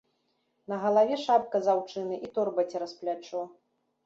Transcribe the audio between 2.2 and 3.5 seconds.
і торба цераз плячо.